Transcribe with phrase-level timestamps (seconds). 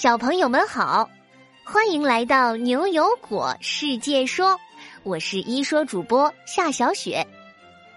[0.00, 1.10] 小朋友们好，
[1.64, 4.56] 欢迎来到牛油果世界说，
[5.02, 7.26] 我是一说主播夏小雪。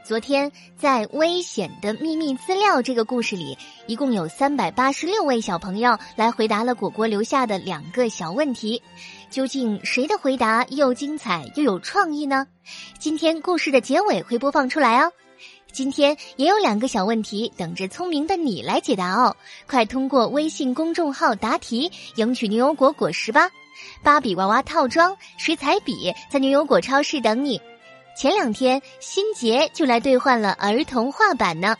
[0.03, 8.81] 昨天在《危险的秘密资料》这个故事里，一共有三百八十六位小朋友来回答了果果留下的两个小问题，
[9.29, 12.47] 究竟谁的回答又精彩又有创意呢？
[12.97, 15.11] 今天故事的结尾会播放出来哦。
[15.71, 19.35] 今天也有两个小问题等着聪明的你来解答哦！
[19.67, 23.49] 快通过微信公众号答题，赢取牛油果果实吧！
[24.03, 27.59] 芭比娃娃套装、水彩笔在牛油果超市等你。
[28.15, 31.75] 前两天新杰就来兑换了儿童画板呢。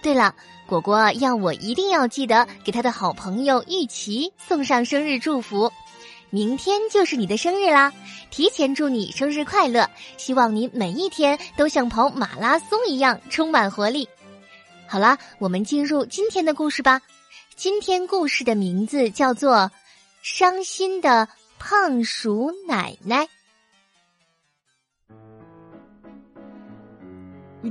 [0.00, 0.34] 对了，
[0.66, 5.70] 果果要我一定要记得给他的好朋友玉琪送上生日祝福。
[6.34, 7.92] 明天就是你的生日啦，
[8.28, 9.88] 提前祝你生日快乐！
[10.16, 14.08] 希望你每一天都像跑马拉松一样充满活力。
[14.88, 17.00] 好啦，我们进入今天的故事吧。
[17.54, 19.54] 今天故事的名字叫做
[20.24, 23.28] 《伤心的胖鼠奶奶》。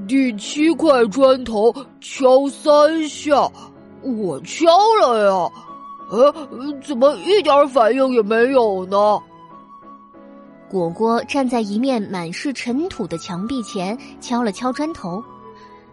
[0.08, 3.36] 第七块砖头敲三下，
[4.02, 4.66] 我敲
[5.02, 5.52] 了呀。
[6.14, 6.32] 呃，
[6.86, 9.20] 怎么一点反应也没有呢？
[10.70, 15.24] 果果站在一面满是尘土的墙壁前，敲了敲砖头。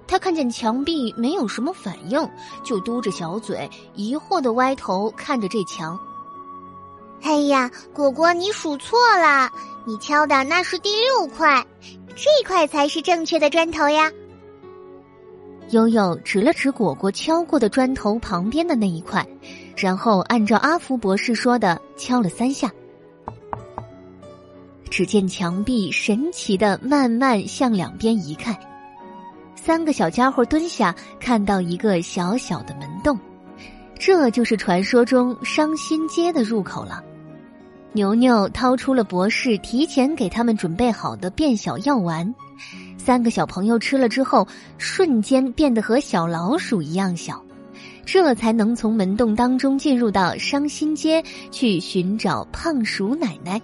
[0.06, 2.28] 他看见墙壁没有什么反应，
[2.62, 5.98] 就嘟着小嘴，疑惑的歪头看着这墙。
[7.22, 9.50] 哎呀，果果，你数错了，
[9.86, 11.66] 你敲的那是第六块，
[12.08, 14.12] 这块才是正确的砖头呀。
[15.70, 19.26] 悠悠指了指果果敲过的砖头旁边的那一块。
[19.81, 22.70] 然后按照阿福博士说的敲了三下，
[24.91, 28.55] 只见墙壁神奇的慢慢向两边移开。
[29.56, 33.19] 三个小家伙蹲下，看到一个小小的门洞，
[33.98, 37.03] 这就是传说中伤心街的入口了。
[37.92, 42.34] 牛牛掏出了博士提前给他们准备好的变小药丸，
[42.99, 44.47] 三个小朋友吃了之后，
[44.77, 47.43] 瞬间变得和小老鼠一样小。
[48.05, 53.61] 这才能从门洞当中进入到伤心街去寻找胖鼠奶奶。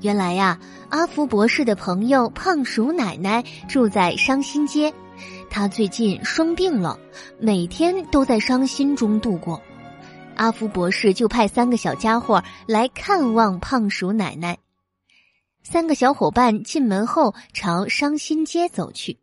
[0.00, 0.58] 原来呀，
[0.90, 4.94] 阿福博士的朋友胖鼠奶奶住在伤心街，
[5.50, 6.98] 他最近生病了，
[7.40, 9.60] 每天都在伤心中度过。
[10.36, 14.56] 阿福博士就派三个小家伙来看望胖鼠奶奶。
[15.64, 19.18] 三个小伙伴进门后朝伤心街走去。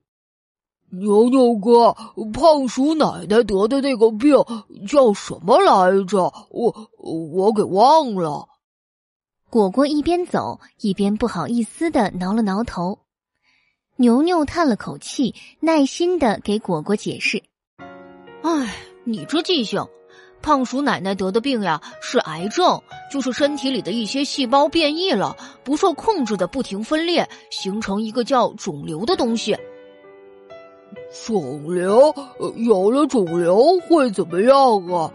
[0.91, 1.93] 牛牛哥，
[2.31, 4.35] 胖鼠奶奶得的那个病
[4.87, 6.31] 叫什么来着？
[6.49, 8.47] 我我给忘了。
[9.49, 12.99] 果果一边走一边不好意思的挠了挠头。
[13.97, 17.43] 牛牛叹了口气，耐心的给果果解释
[18.43, 18.75] ：“哎，
[19.05, 19.87] 你这记性，
[20.41, 22.81] 胖鼠奶奶得的病呀是癌症，
[23.11, 29.57] 就是身体里的一些细胞变异了，不受控制的不停分裂，形成一个叫肿瘤的东西。”
[31.23, 32.13] 肿瘤
[32.57, 35.11] 有了肿瘤会怎么样啊？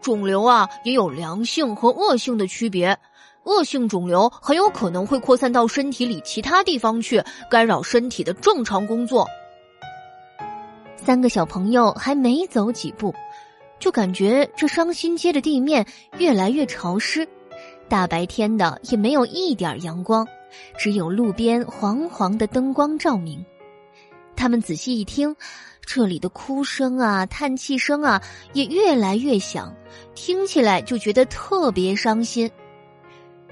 [0.00, 2.96] 肿瘤啊也有良性和恶性的区别，
[3.44, 9.28] 恶性肿瘤很有可能会扩散到身体里其他地方去，干扰身体的正常工作。
[10.96, 13.12] 三个小朋友还没走几步，
[13.80, 15.84] 就感觉这伤心街的地面
[16.16, 17.28] 越来越潮湿，
[17.88, 20.26] 大白天的也没有一点阳光，
[20.78, 23.44] 只有路边黄黄的灯光照明。
[24.42, 25.36] 他们仔细一听，
[25.86, 28.20] 这里的哭声啊、叹气声啊，
[28.54, 29.72] 也越来越响，
[30.16, 32.50] 听起来就觉得特别伤心。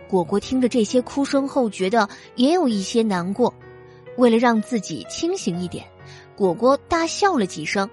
[0.08, 3.54] 果果听着这些哭声后，觉得也有一些难过。
[4.16, 5.86] 为了让自己清醒一点，
[6.34, 7.88] 果果大笑了几声。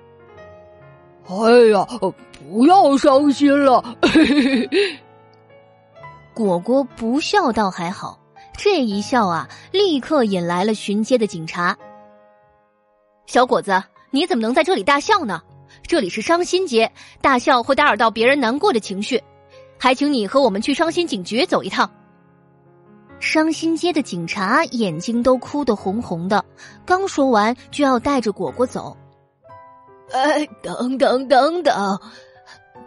[1.27, 1.87] 哎呀，
[2.49, 3.95] 不要伤心了！
[6.33, 8.19] 果果不笑倒还好，
[8.57, 11.77] 这一笑啊，立刻引来了巡街的警察。
[13.27, 15.41] 小伙子，你怎么能在这里大笑呢？
[15.83, 16.89] 这里是伤心街，
[17.19, 19.21] 大笑会打扰到别人难过的情绪。
[19.77, 21.91] 还请你和我们去伤心警局走一趟。
[23.19, 26.43] 伤心街的警察眼睛都哭得红红的，
[26.85, 28.95] 刚说完就要带着果果走。
[30.13, 31.99] 哎，等等等等，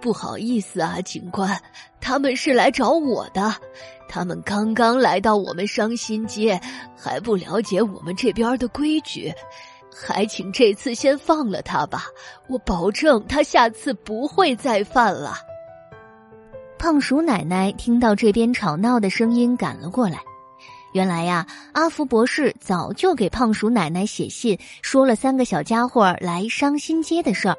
[0.00, 1.54] 不好意思啊，警官，
[2.00, 3.54] 他们是来找我的，
[4.08, 6.58] 他们刚刚来到我们伤心街，
[6.96, 9.30] 还不了解我们这边的规矩。
[9.94, 12.04] 还请这次先放了他吧，
[12.48, 15.34] 我保证他下次不会再犯了。
[16.78, 20.18] 胖鼠奶奶听到这边吵闹的声音，赶了过来。
[20.92, 27.56] 原来呀，阿福博士早就给胖鼠奶奶写信，说了三个小家伙来伤心街的事儿。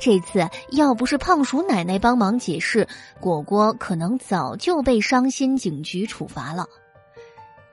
[0.00, 2.86] 这次要不是胖鼠奶奶帮忙解释，
[3.20, 6.66] 果果可能早就被伤心警局处罚了。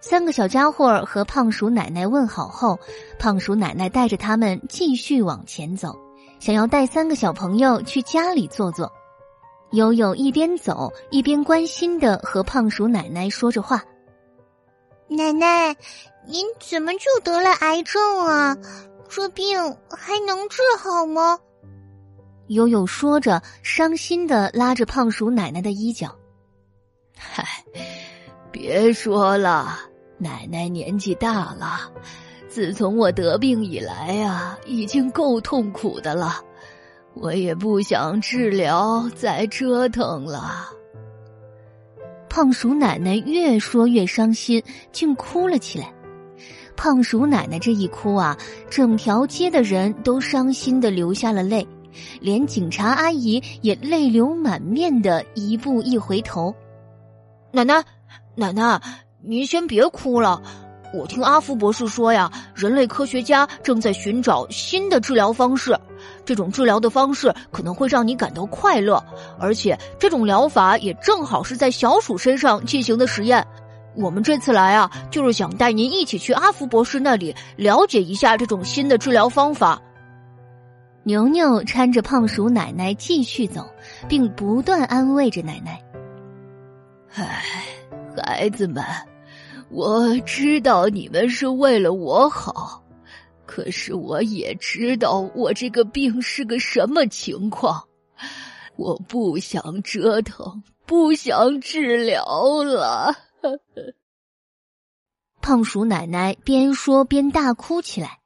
[0.03, 2.77] 三个小家伙和胖鼠奶奶问好后，
[3.17, 5.97] 胖鼠奶奶带着他们继续往前走，
[6.41, 8.91] 想要带三个小朋友去家里坐坐。
[9.71, 13.81] 悠悠一边走一边关心的和胖鼠奶奶说着话
[15.07, 15.73] ：“奶奶，
[16.27, 18.57] 您怎么就得了癌症啊？
[19.07, 19.57] 这病
[19.89, 21.39] 还能治好吗？”
[22.47, 26.13] 悠悠说着，伤心的拉着胖鼠奶奶的衣角
[27.17, 27.63] ：“嗨，
[28.51, 29.79] 别说了，
[30.23, 31.91] 奶奶年纪大了，
[32.47, 36.41] 自从我得病以来呀，已经够痛苦的了。”
[37.15, 40.67] 我也不想治疗，再折腾了。
[42.27, 45.93] 胖鼠奶奶越说越伤心，竟哭了起来。
[46.75, 48.35] 胖鼠奶奶这一哭啊，
[48.67, 51.67] 整条街的人都伤心的流下了泪，
[52.19, 56.51] 连警察阿姨也泪流满面的一步一回头。
[57.51, 57.85] 奶奶，
[58.33, 58.81] 奶奶，
[59.25, 60.41] 您先别哭了。
[60.93, 65.75] 我听阿福博士说呀，人类科学家正在寻找新的治疗方式。
[66.25, 69.03] 这种治疗的方式可能会让你感到快乐，
[69.39, 73.45] 而且这种疗法也正好是在小鼠身上进行的实验。
[73.95, 79.81] 我们这次来啊，就是想带您一起去阿福博士那里了解一下这种新的治疗方法。
[81.03, 83.65] 牛牛搀着胖鼠奶奶继续走，
[84.07, 85.81] 并不断安慰着奶奶
[87.15, 87.41] ：“唉，
[88.17, 88.83] 孩子们。”
[89.73, 92.83] 我知道你们是为了我好，
[93.47, 97.83] 可是我也知道我这个病是个什么情况。
[98.75, 102.23] 我不想折腾，不想治疗
[102.63, 103.15] 了。
[105.41, 108.19] 胖鼠奶奶边说边大哭起来。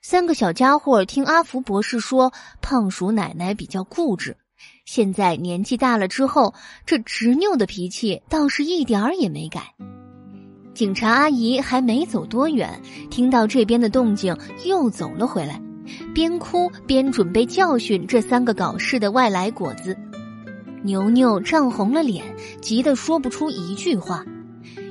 [0.00, 4.36] 三个小家伙听阿福博士说，胖鼠奶奶比较固执，
[4.84, 6.54] 现在年纪大了之后，
[6.86, 9.74] 这执拗的脾气倒是一点儿也没改。
[10.74, 12.80] 警察阿姨还没走多远，
[13.10, 15.60] 听到这边的动静，又走了回来，
[16.14, 19.96] 边哭边准备教训这三个搞事的外来果子。
[20.82, 22.24] 牛牛涨红了脸，
[22.60, 24.24] 急得说不出一句话。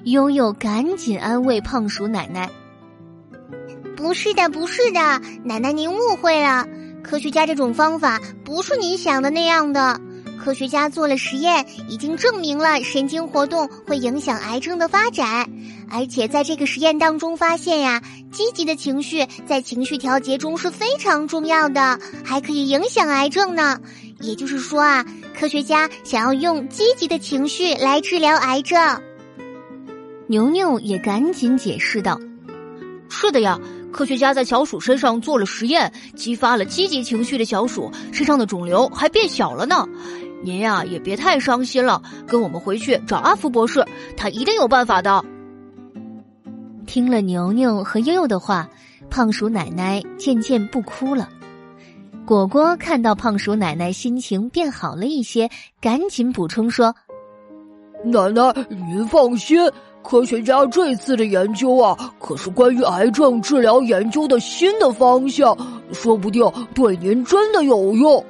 [0.05, 2.49] 悠悠赶紧安慰胖鼠奶奶
[3.97, 4.99] ：“不是的，不是的，
[5.43, 6.65] 奶奶您误会了，
[7.03, 9.99] 科学家这种方法不是您想的那样的。”
[10.43, 15.47] 科学家做了实验，已经证明了神经活动会影响癌症的发展，
[15.87, 18.01] 而且在这个实验当中发现呀，
[18.31, 23.79] 积极的情绪在情绪调节中是非常重要的，还可以影响癌症呢。
[24.19, 25.05] 也就是说啊，
[25.39, 28.79] 科学家想要用积极的情绪来治疗癌症。
[30.25, 32.19] 牛牛也赶紧解释道
[33.09, 33.59] ：“是的呀，
[33.91, 39.87] 科学家在小鼠身上做了实验，激发了积极情绪的小鼠身上的肿瘤还变小了呢。”
[40.43, 43.85] 您呀，也别太伤心了，跟我们回去找阿福博士，
[44.17, 45.23] 他一定有办法的。
[46.87, 48.67] 听了牛牛和悠悠的话，
[49.09, 51.29] 胖鼠奶奶渐渐不哭了。
[52.25, 55.49] 果果看到胖鼠奶奶心情变好了一些，
[55.79, 56.95] 赶紧补充说
[58.03, 59.59] ：“奶奶，您放心，
[60.01, 65.55] 科学家这次的研究啊，可是关于癌症治疗研究的新的方向，
[65.91, 66.43] 说不定
[66.73, 68.23] 对您真的有用。”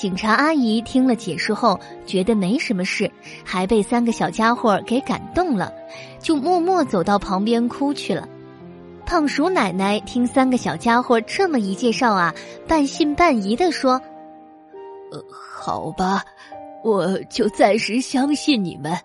[0.00, 3.12] 警察阿姨听了解释后，觉得没什么事，
[3.44, 5.70] 还被三个小家伙给感动了，
[6.18, 8.26] 就默默走到旁边哭去了。
[9.04, 12.34] 胖鼠奶奶听三个小家伙这么一介绍啊，
[12.66, 14.00] 半信半疑的说
[15.12, 16.24] ：“呃，好吧，
[16.82, 18.98] 我就暂时相信你们。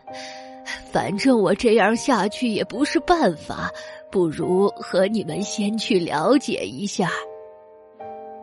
[0.94, 3.70] 反正我这样下去也不是办法，
[4.10, 7.10] 不如和你们先去了解一下。”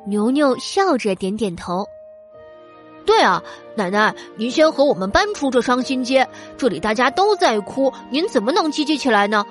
[0.06, 1.82] 牛牛笑着点点头。
[3.04, 3.42] 对啊，
[3.74, 9.44] 奶奶，您先和我们搬出这伤心街，这里大家都在哭，您怎么能积极起来呢？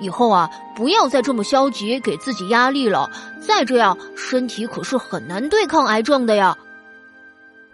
[0.00, 3.10] 以后啊，不要再这么消极，给自己压力了。
[3.40, 6.56] 再这样，身体可是很难对抗癌症的呀。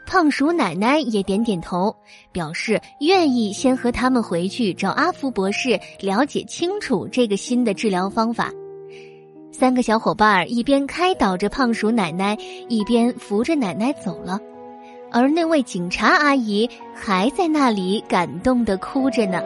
[0.07, 1.95] 胖鼠奶奶也点点头，
[2.31, 8.51] 表示愿意先和他们回去找阿福博士，了解清楚这个新的治疗方法。
[9.51, 12.37] 三个小伙伴一边开导着胖鼠奶奶，
[12.69, 14.39] 一边扶着奶奶走了。
[15.15, 19.41] 而那位警察阿姨还在那里感动的哭着呢。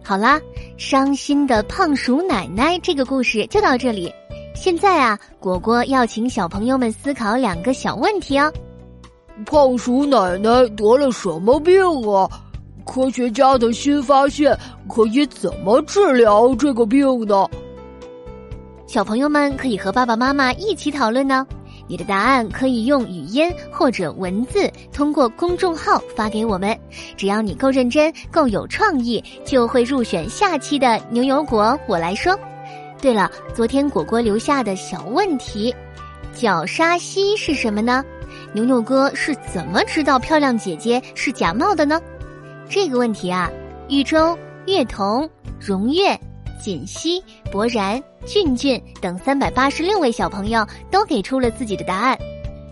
[0.00, 0.40] 好啦，
[0.76, 4.08] 伤心的胖鼠奶奶这个故事就到这里。
[4.54, 8.52] 现在啊，果果要请小朋友们思考两个小问题哦。
[9.44, 12.30] 胖鼠奶奶得了什么病啊？
[12.88, 17.46] 科学家的新发现可以怎么治疗这个病呢？
[18.86, 21.46] 小朋友们可以和爸爸妈妈一起讨论呢。
[21.86, 26.76] 你的答案可以用语音或者文字通过公众号发给我们。
[27.16, 31.78] 只要你够认真、够有创意，就会入选下期的牛油果。
[31.86, 32.38] 我来说。
[33.00, 35.74] 对了，昨天果果留下的小问题：
[36.34, 38.02] 角鲨烯是什么呢？
[38.52, 42.00] 牛牛哥是怎么知道漂亮姐姐是假冒的呢？
[42.68, 43.50] 这个问题啊，
[43.88, 46.14] 玉州、月童、荣月、
[46.60, 52.16] 锦溪、博然、俊俊等三百八十六位小朋友都给出了自己的答案。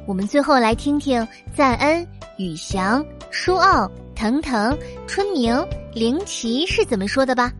[0.06, 4.76] 我们最后来听听赞恩、宇翔、舒奥、腾腾、
[5.06, 7.50] 春明、灵奇是怎么说的吧。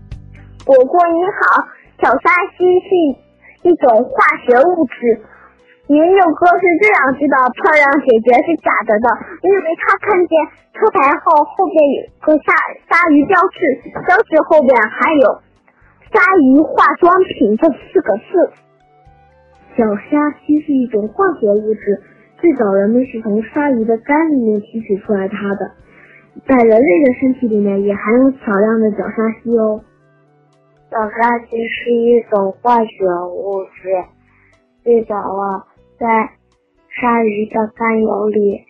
[0.64, 1.64] 果果你好，
[2.02, 5.26] 小沙溪是一种化学物质。
[5.88, 9.06] 牛牛哥是这样知道漂亮姐姐是假的的，
[9.42, 10.34] 因为他看见
[10.74, 12.50] 车牌号后边有个鲨
[12.90, 15.38] 鲨鱼标志，标志后边还有
[16.10, 18.50] “鲨鱼化妆品”这四个字。
[19.78, 22.02] 角鲨烯是一种化学物质，
[22.38, 25.70] 最早人们是从鲨鱼的肝里面提取出来它的，
[26.48, 29.80] 在人类的身体里面也含有少量的角鲨烯哦。
[30.90, 34.02] 角鲨烯是一种化学物质，
[34.82, 35.62] 最早啊。
[35.98, 36.06] 在
[36.90, 38.64] 鲨鱼的甘油里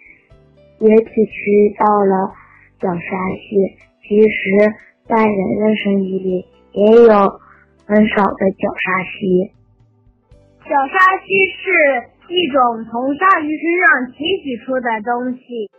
[0.79, 2.33] 也只吃到了
[2.79, 3.01] 角鲨
[3.35, 4.75] 烯，其实，
[5.09, 7.09] 在人的身体里也有
[7.87, 9.51] 很少的角鲨烯。
[10.63, 15.71] 角鲨烯是一种从鲨鱼身上提取出的东西。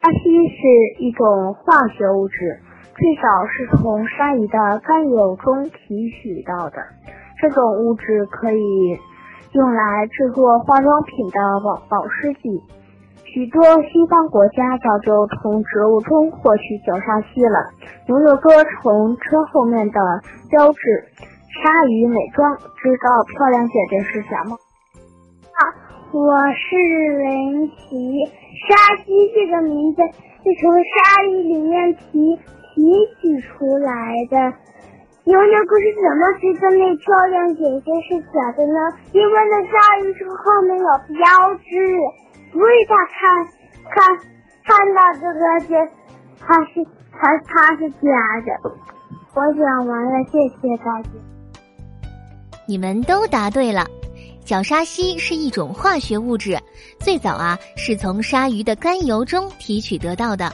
[0.00, 2.60] 鲨烯是一种化学物质，
[2.96, 6.76] 最早是从鲨鱼的甘油中提取到的。
[7.40, 8.98] 这种物质可以。
[9.52, 12.62] 用来制作化妆品的保保湿剂，
[13.24, 17.70] 许多西方国家早就从植物中获取角鲨烯了。
[18.06, 18.50] 牛牛哥
[18.82, 20.00] 从车后面的
[20.50, 21.04] 标志
[21.48, 24.56] “鲨鱼美妆”知道漂亮姐姐是假吗。
[25.56, 25.60] 啊，
[26.12, 26.76] 我是
[27.18, 28.24] 林奇，
[28.68, 34.52] 鲨烯这个名字是从鲨鱼里面提提取出来的。
[35.28, 38.80] 牛牛哥是怎么知道那漂亮姐姐是假的呢？
[39.12, 41.20] 因为那鲨鱼车后面有标
[41.68, 41.68] 志，
[42.50, 43.44] 所以他看
[43.92, 44.16] 看
[44.64, 45.68] 看到这个是，
[46.40, 46.82] 他是
[47.12, 48.08] 他他是假
[48.46, 48.72] 的。
[49.34, 51.10] 我讲完了，谢谢大家。
[52.66, 53.84] 你们都答对了，
[54.46, 56.56] 角鲨烯是一种化学物质，
[57.00, 60.50] 最早啊是从鲨鱼的甘油中提取得到的。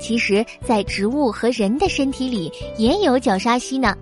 [0.00, 3.94] 其实，在植物和人的身体里也有角鲨烯呢，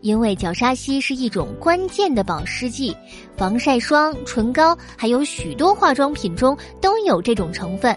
[0.00, 2.96] 因为角鲨烯是一种关键的保湿剂，
[3.36, 7.96] 防晒霜、唇膏还有许多化妆品中都有这种成分。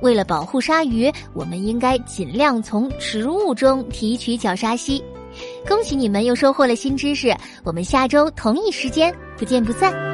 [0.00, 5.02] 为了保护鲨鱼，我们应该尽量从植物中提取角鲨烯。
[5.66, 10.11] 恭喜你们又收获了新知识，我们下周同一时间不见不散。